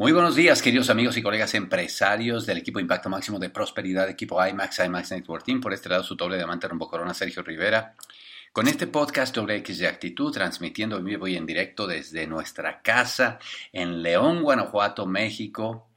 [0.00, 4.42] Muy buenos días, queridos amigos y colegas empresarios del equipo Impacto Máximo de Prosperidad, equipo
[4.42, 5.60] IMAX, IMAX Network Team.
[5.60, 7.94] Por este lado, su doble diamante Rombo Corona, Sergio Rivera.
[8.50, 13.38] Con este podcast X de Actitud, transmitiendo en vivo y en directo desde nuestra casa
[13.74, 15.90] en León, Guanajuato, México,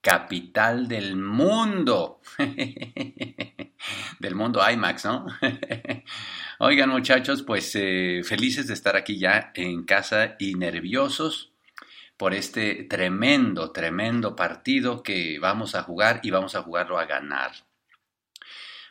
[0.00, 2.22] capital del mundo.
[4.20, 5.26] del mundo IMAX, ¿no?
[6.60, 11.53] Oigan, muchachos, pues eh, felices de estar aquí ya en casa y nerviosos
[12.16, 17.52] por este tremendo, tremendo partido que vamos a jugar y vamos a jugarlo a ganar.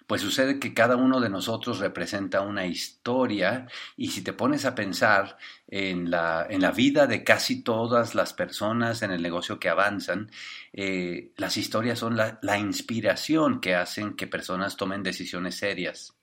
[0.05, 4.75] Pues sucede que cada uno de nosotros representa una historia y si te pones a
[4.75, 9.69] pensar en la, en la vida de casi todas las personas en el negocio que
[9.69, 10.29] avanzan,
[10.73, 16.13] eh, las historias son la, la inspiración que hacen que personas tomen decisiones serias.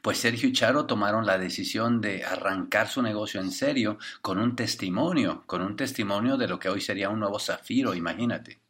[0.00, 4.56] Pues Sergio y Charo tomaron la decisión de arrancar su negocio en serio con un
[4.56, 8.60] testimonio, con un testimonio de lo que hoy sería un nuevo zafiro, imagínate.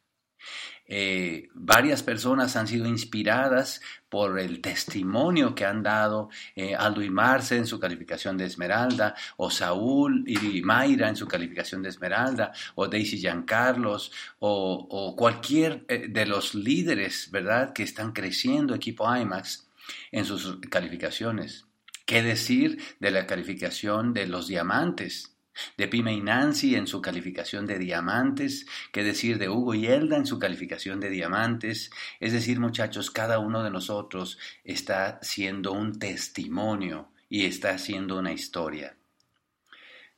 [0.85, 7.09] Eh, varias personas han sido inspiradas por el testimonio que han dado eh, Aldo y
[7.09, 12.51] Marce en su calificación de Esmeralda, o Saúl y Mayra en su calificación de Esmeralda,
[12.75, 19.15] o Daisy Giancarlos, o, o cualquier eh, de los líderes, ¿verdad?, que están creciendo equipo
[19.15, 19.62] IMAX
[20.11, 21.65] en sus calificaciones.
[22.05, 25.37] ¿Qué decir de la calificación de los diamantes?
[25.77, 30.17] De Pime y Nancy en su calificación de diamantes, qué decir de Hugo y Elda
[30.17, 31.91] en su calificación de diamantes.
[32.19, 38.33] Es decir, muchachos, cada uno de nosotros está siendo un testimonio y está haciendo una
[38.33, 38.97] historia.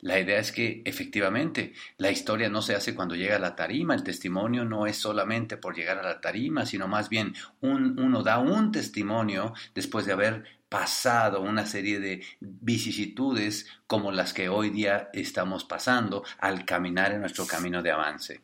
[0.06, 3.96] La idea es que efectivamente la historia no se hace cuando llega a la tarima,
[3.96, 8.38] el testimonio no es solamente por llegar a la tarima, sino más bien uno da
[8.38, 15.10] un testimonio después de haber pasado una serie de vicisitudes como las que hoy día
[15.12, 18.42] estamos pasando al caminar en nuestro camino de avance.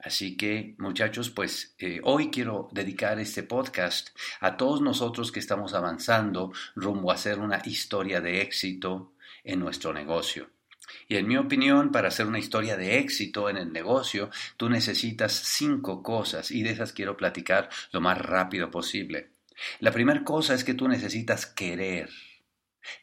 [0.00, 4.08] Así que, muchachos, pues eh, hoy quiero dedicar este podcast
[4.40, 9.12] a todos nosotros que estamos avanzando rumbo a hacer una historia de éxito
[9.44, 10.55] en nuestro negocio.
[11.08, 15.32] Y en mi opinión, para hacer una historia de éxito en el negocio, tú necesitas
[15.32, 19.30] cinco cosas y de esas quiero platicar lo más rápido posible.
[19.80, 22.10] La primera cosa es que tú necesitas querer.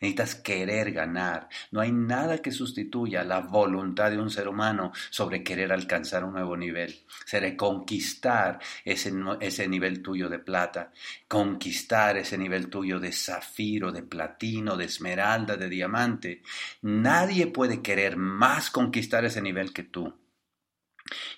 [0.02, 1.50] Necesitas querer ganar.
[1.72, 6.34] No hay nada que sustituya la voluntad de un ser humano sobre querer alcanzar un
[6.34, 7.06] nuevo nivel.
[7.26, 10.92] Seré conquistar ese, ese nivel tuyo de plata,
[11.28, 16.42] conquistar ese nivel tuyo de zafiro, de platino, de esmeralda, de diamante.
[16.82, 20.14] Nadie puede querer más conquistar ese nivel que tú.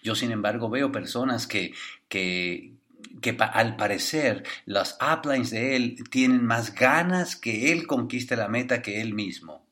[0.04, 1.74] Yo, sin embargo, veo personas que,
[2.08, 2.75] que,
[3.22, 8.82] que al parecer las uplines de él tienen más ganas que él conquiste la meta
[8.82, 9.66] que él mismo.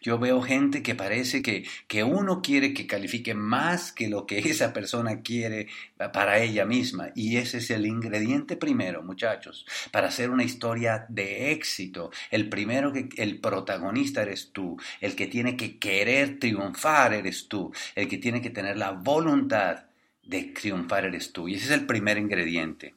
[0.00, 4.38] Yo veo gente que parece que, que uno quiere que califique más que lo que
[4.50, 5.68] esa persona quiere
[6.12, 7.10] para ella misma.
[7.14, 12.10] Y ese es el ingrediente primero, muchachos, para hacer una historia de éxito.
[12.30, 17.72] El primero que el protagonista eres tú, el que tiene que querer triunfar eres tú,
[17.94, 19.84] el que tiene que tener la voluntad
[20.26, 21.48] de triunfar eres tú.
[21.48, 22.94] Y ese es el primer ingrediente.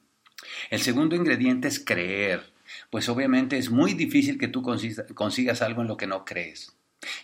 [0.69, 2.53] El segundo ingrediente es creer.
[2.89, 6.77] Pues obviamente es muy difícil que tú consigas algo en lo que no crees.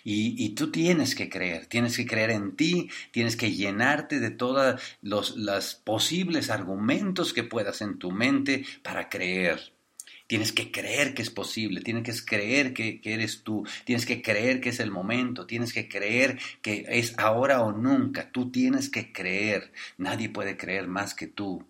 [0.04, 4.80] Y, tú tienes que creer, tienes que creer en ti, tienes que llenarte de todos
[5.02, 9.74] los, los posibles argumentos que puedas en tu mente para creer.
[10.28, 14.62] Tienes que creer que es posible, tienes que creer que, eres tú, tienes que creer
[14.62, 19.12] que es el momento, tienes que creer que es ahora o nunca, tú tienes que
[19.12, 21.66] creer, nadie puede creer más que tú.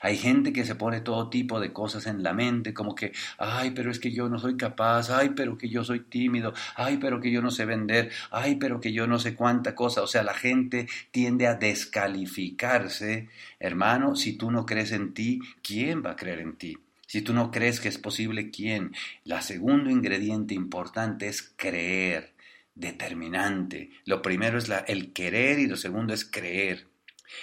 [0.00, 3.70] Hay gente que se pone todo tipo de cosas en la mente, como que, ay,
[3.72, 7.20] pero es que yo no soy capaz, ay, pero que yo soy tímido, ay, pero
[7.20, 10.02] que yo no sé vender, ay, pero que yo no sé cuánta cosa.
[10.02, 13.28] O sea, la gente tiende a descalificarse.
[13.60, 16.76] Hermano, si tú no crees en ti, ¿quién va a creer en ti?
[17.08, 18.92] Si tú no crees que es posible, ¿quién?
[19.24, 22.34] La segundo ingrediente importante es creer,
[22.74, 23.90] determinante.
[24.04, 26.87] Lo primero es el querer y lo segundo es creer.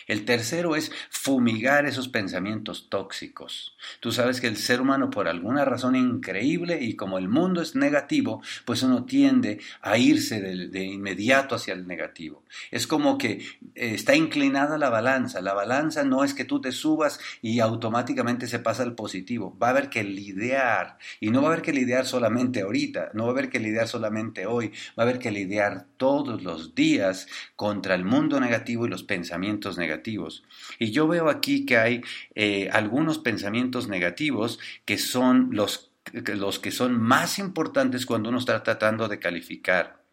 [0.07, 3.75] El tercero es fumigar esos pensamientos tóxicos.
[3.99, 7.75] Tú sabes que el ser humano por alguna razón increíble y como el mundo es
[7.75, 12.43] negativo, pues uno tiende a irse de, inmediato hacia el negativo.
[12.71, 15.41] Es como que eh, está inclinada la balanza.
[15.41, 19.57] La balanza no es que tú te subas y automáticamente se pasa al positivo.
[19.61, 23.23] Va a haber que lidiar y no va a haber que lidiar solamente ahorita, no
[23.23, 27.27] va a haber que lidiar solamente hoy, va a haber que lidiar todos los días
[27.55, 30.43] contra el mundo negativo y los pensamientos negativos.
[30.79, 32.01] Y yo veo aquí que hay
[32.35, 38.63] eh, algunos pensamientos negativos que son los, los que son más importantes cuando uno está
[38.63, 40.03] tratando de calificar.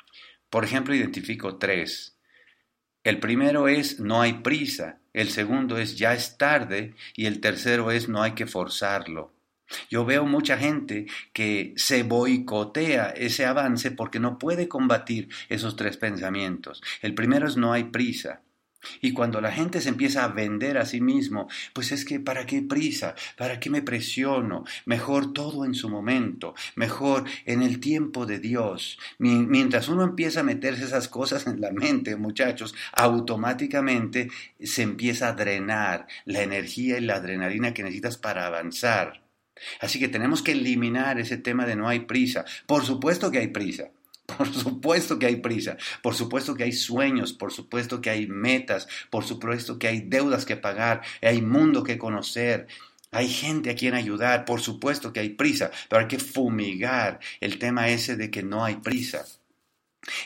[0.51, 2.17] Por ejemplo, identifico tres.
[3.05, 7.91] El primero es no hay prisa, el segundo es ya es tarde y el tercero
[7.91, 9.33] es no hay que forzarlo.
[9.91, 15.97] Yo veo mucha gente que se boicotea ese avance porque no puede combatir esos tres
[15.97, 16.83] pensamientos.
[17.01, 18.43] El primero es no hay prisa.
[19.01, 22.47] Y cuando la gente se empieza a vender a sí mismo, pues es que ¿para
[22.47, 23.15] qué prisa?
[23.37, 24.65] ¿Para qué me presiono?
[24.87, 28.99] Mejor todo en su momento, mejor en el tiempo de Dios.
[29.19, 34.31] Mientras uno empieza a meterse esas cosas en la mente, muchachos, automáticamente
[34.63, 39.23] se empieza a drenar la energía y la adrenalina que necesitas para avanzar.
[39.81, 42.45] Así que tenemos que eliminar ese tema de no hay prisa.
[42.67, 43.91] Por supuesto que hay prisa.
[44.37, 48.89] Por supuesto que hay prisa, por supuesto que hay sueños, por supuesto que hay metas,
[49.11, 52.67] por supuesto que hay deudas que pagar, hay mundo que conocer,
[53.11, 57.59] hay gente a quien ayudar, por supuesto que hay prisa, pero hay que fumigar el
[57.59, 59.25] tema ese de que no hay prisa.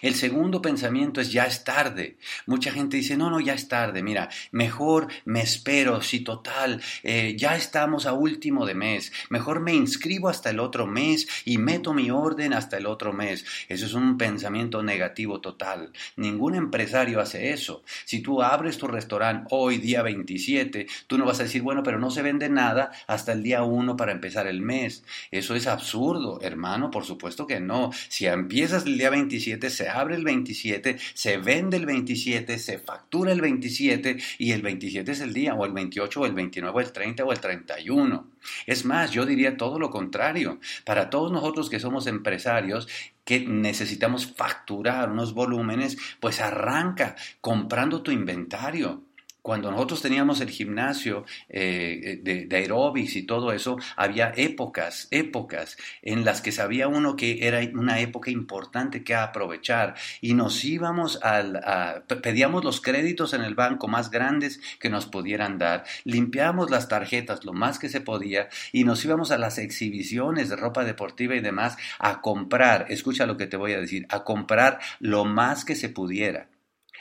[0.00, 2.17] El segundo pensamiento es ya es tarde.
[2.46, 7.34] Mucha gente dice, no, no, ya es tarde, mira, mejor me espero, si total, eh,
[7.37, 11.93] ya estamos a último de mes, mejor me inscribo hasta el otro mes y meto
[11.93, 13.44] mi orden hasta el otro mes.
[13.69, 15.93] Eso es un pensamiento negativo total.
[16.17, 17.82] Ningún empresario hace eso.
[18.06, 21.99] Si tú abres tu restaurante hoy, día 27, tú no vas a decir, bueno, pero
[21.99, 25.05] no se vende nada hasta el día 1 para empezar el mes.
[25.31, 27.90] Eso es absurdo, hermano, por supuesto que no.
[28.08, 33.32] Si empiezas el día 27, se abre el 27, se vende el 27, se factura
[33.32, 36.80] el 27 y el 27 es el día, o el 28, o el 29, o
[36.80, 38.30] el 30, o el 31.
[38.66, 40.60] Es más, yo diría todo lo contrario.
[40.84, 42.88] Para todos nosotros que somos empresarios,
[43.24, 49.06] que necesitamos facturar unos volúmenes, pues arranca comprando tu inventario.
[49.46, 56.25] Cuando nosotros teníamos el gimnasio eh, de, de y todo eso, había épocas, épocas en
[56.25, 59.94] las que sabía uno que era una época importante que aprovechar.
[60.20, 65.06] Y nos íbamos al, a, pedíamos los créditos en el banco más grandes que nos
[65.06, 69.58] pudieran dar, limpiábamos las tarjetas lo más que se podía y nos íbamos a las
[69.58, 74.06] exhibiciones de ropa deportiva y demás a comprar, escucha lo que te voy a decir,
[74.08, 76.48] a comprar lo más que se pudiera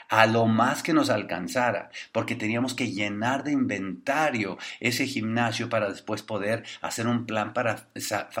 [0.08, 5.88] a lo más que nos alcanzara, porque teníamos que llenar de inventario ese gimnasio para
[5.88, 7.88] después poder hacer un plan para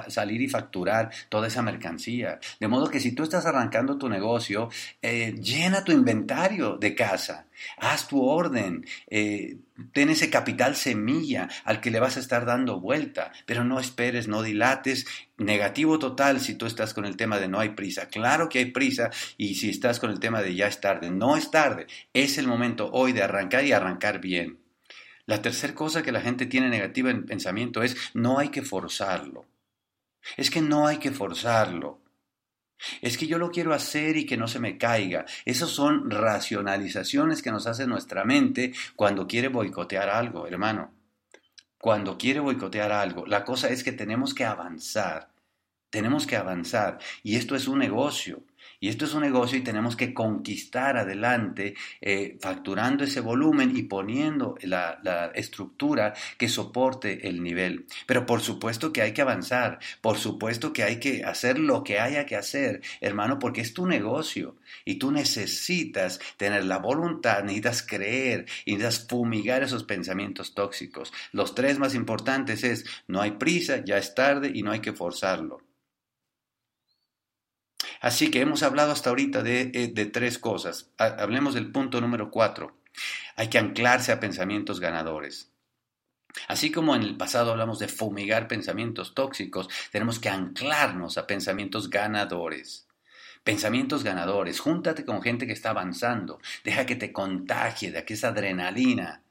[0.08, 2.38] salir y facturar toda esa mercancía.
[2.60, 4.68] De modo que si tú estás arrancando tu negocio,
[5.02, 7.45] eh, llena tu inventario de casa,
[7.78, 9.58] haz tu orden, eh,
[9.92, 14.28] ten ese capital semilla al que le vas a estar dando vuelta, pero no esperes,
[14.28, 15.06] no dilates.
[15.38, 18.08] Negativo total si tú estás con el tema de no hay prisa.
[18.08, 21.36] Claro que hay prisa y si estás con el tema de ya es tarde, no
[21.36, 21.86] es tarde.
[22.12, 24.58] Es el momento hoy de arrancar y arrancar bien.
[25.26, 29.44] La tercera cosa que la gente tiene negativa en pensamiento es no hay que forzarlo.
[30.36, 32.00] Es que no hay que forzarlo.
[33.00, 35.24] Es que yo lo quiero hacer y que no se me caiga.
[35.44, 40.92] Esas son racionalizaciones que nos hace nuestra mente cuando quiere boicotear algo, hermano.
[41.78, 43.26] Cuando quiere boicotear algo.
[43.26, 45.30] La cosa es que tenemos que avanzar.
[45.90, 46.98] Tenemos que avanzar.
[47.22, 48.42] Y esto es un negocio.
[48.80, 53.84] Y esto es un negocio y tenemos que conquistar adelante, eh, facturando ese volumen y
[53.84, 57.86] poniendo la, la, estructura que soporte el nivel.
[58.06, 61.98] Pero por supuesto que hay que avanzar, por supuesto que hay que hacer lo que
[61.98, 67.82] haya que hacer, hermano, porque es tu negocio y tú necesitas tener la voluntad, necesitas
[67.82, 71.12] creer y necesitas fumigar esos pensamientos tóxicos.
[71.32, 74.92] Los tres más importantes es no hay prisa, ya es tarde y no hay que
[74.92, 75.60] forzarlo.
[78.00, 80.90] Así que hemos hablado hasta ahorita de, eh, de tres cosas.
[80.98, 82.76] Hablemos del punto número cuatro.
[83.36, 85.52] Hay que anclarse a pensamientos ganadores.
[86.48, 91.90] Así como en el pasado hablamos de fumigar pensamientos tóxicos, tenemos que anclarnos a pensamientos
[91.90, 92.86] ganadores.
[93.42, 94.60] Pensamientos ganadores.
[94.60, 96.40] Júntate con gente que está avanzando.
[96.64, 99.22] Deja que te contagie de esa adrenalina.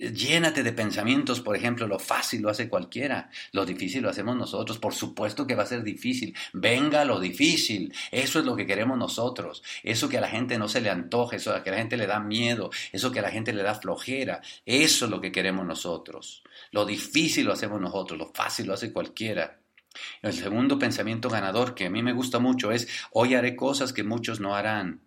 [0.00, 4.78] Llénate de pensamientos, por ejemplo, lo fácil lo hace cualquiera, lo difícil lo hacemos nosotros,
[4.78, 8.96] por supuesto que va a ser difícil, venga lo difícil, eso es lo que queremos
[8.96, 11.98] nosotros, eso que a la gente no se le antoje, eso que a la gente
[11.98, 15.32] le da miedo, eso que a la gente le da flojera, eso es lo que
[15.32, 19.60] queremos nosotros, lo difícil lo hacemos nosotros, lo fácil lo hace cualquiera.
[20.22, 24.02] El segundo pensamiento ganador que a mí me gusta mucho es, hoy haré cosas que
[24.02, 25.02] muchos no harán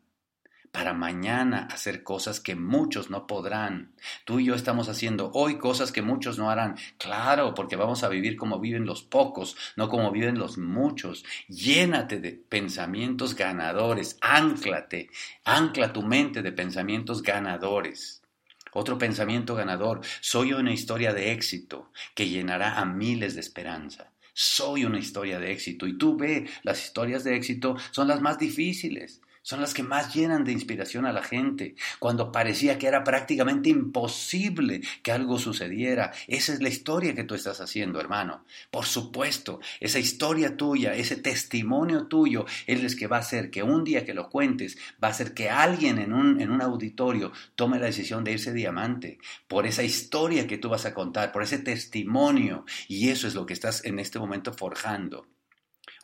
[0.74, 3.94] para mañana hacer cosas que muchos no podrán.
[4.26, 6.78] Tú y yo estamos haciendo hoy cosas que muchos no harán.
[6.98, 11.26] Claro, porque vamos a vivir como viven los pocos, no como viven los muchos.
[11.48, 15.12] Llénate de pensamientos ganadores, ánclate,
[15.46, 18.24] ancla tu mente de pensamientos ganadores.
[18.72, 24.12] Otro pensamiento ganador, soy una historia de éxito que llenará a miles de esperanza.
[24.34, 28.40] Soy una historia de éxito y tú ve, las historias de éxito son las más
[28.40, 33.04] difíciles son las que más llenan de inspiración a la gente, cuando parecía que era
[33.04, 36.12] prácticamente imposible que algo sucediera.
[36.28, 38.46] Esa es la historia que tú estás haciendo, hermano.
[38.72, 43.64] Por supuesto, esa historia tuya, ese testimonio tuyo, es el que va a hacer que
[43.64, 47.32] un día que lo cuentes, va a hacer que alguien en un, en un auditorio
[47.56, 51.44] tome la decisión de irse diamante, por esa historia que tú vas a contar, por
[51.44, 52.66] ese testimonio.
[52.88, 55.28] Y eso es lo que estás en este momento forjando.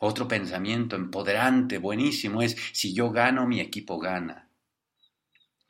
[0.02, 4.48] Otro pensamiento empoderante, buenísimo, es si yo gano, mi equipo gana.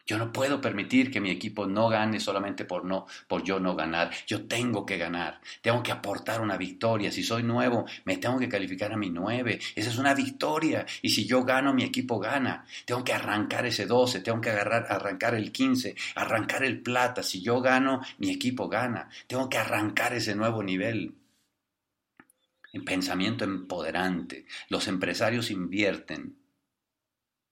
[0.07, 3.75] Yo no puedo permitir que mi equipo no gane solamente por no, por yo no
[3.75, 4.11] ganar.
[4.29, 5.41] Yo tengo que ganar.
[5.63, 7.11] Tengo que aportar una victoria.
[7.11, 9.59] Si soy nuevo, me tengo que calificar a mi nueve.
[9.75, 10.87] Esa es una victoria.
[11.03, 12.65] Y si yo gano, mi equipo gana.
[12.85, 17.23] Tengo que arrancar ese 12, tengo que agarrar, arrancar el 15, arrancar el plata.
[17.23, 19.09] Si yo gano, mi equipo gana.
[19.27, 21.20] Tengo que arrancar ese nuevo nivel
[22.73, 24.47] en pensamiento empoderante.
[24.69, 26.37] Los empresarios invierten,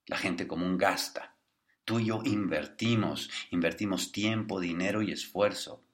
[0.06, 1.36] la gente común gasta.
[1.84, 5.84] Tú y yo invertimos, invertimos tiempo, dinero y esfuerzo.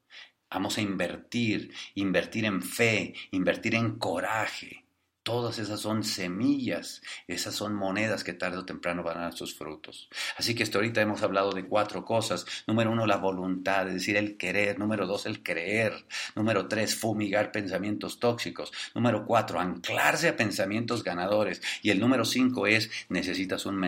[0.50, 4.83] Vamos a invertir, invertir en fe, invertir en coraje,
[5.24, 9.54] Todas esas son semillas, esas son monedas que tarde o temprano van a dar sus
[9.56, 10.10] frutos.
[10.36, 12.44] Así que hasta ahorita hemos hablado de cuatro cosas.
[12.66, 14.78] Número uno, la voluntad, es decir, el querer.
[14.78, 16.04] Número dos, el creer.
[16.36, 18.70] Número tres, fumigar pensamientos tóxicos.
[18.94, 21.62] Número cuatro, anclarse a pensamientos ganadores.
[21.80, 23.84] Y el número cinco es, necesitas un mentor